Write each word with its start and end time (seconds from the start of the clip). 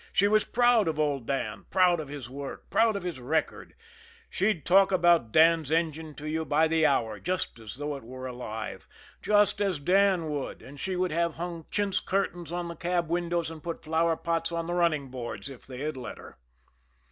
She 0.11 0.27
was 0.27 0.43
proud 0.45 0.87
of 0.87 0.97
old 0.99 1.27
Dan, 1.27 1.67
proud 1.69 1.99
of 1.99 2.07
his 2.07 2.27
work, 2.27 2.71
proud 2.71 2.95
of 2.95 3.03
his 3.03 3.19
record; 3.19 3.75
she'd 4.31 4.65
talk 4.65 4.91
about 4.91 5.31
Dan's 5.31 5.69
engine 5.71 6.15
to 6.15 6.27
you 6.27 6.43
by 6.43 6.67
the 6.67 6.87
hour 6.87 7.19
just 7.19 7.59
as 7.59 7.75
though 7.75 7.95
it 7.95 8.03
were 8.03 8.25
alive, 8.25 8.87
just 9.21 9.61
as 9.61 9.79
Dan 9.79 10.27
would, 10.31 10.63
and 10.63 10.79
she 10.79 10.95
would 10.95 11.11
have 11.11 11.35
hung 11.35 11.67
chintz 11.69 11.99
curtains 11.99 12.51
on 12.51 12.67
the 12.67 12.75
cab 12.75 13.09
windows 13.09 13.51
and 13.51 13.61
put 13.61 13.83
flower 13.83 14.17
pots 14.17 14.51
on 14.51 14.65
the 14.65 14.73
running 14.73 15.09
boards 15.09 15.51
if 15.51 15.67
they 15.67 15.77
had 15.81 15.95
let 15.97 16.17
her. 16.17 16.39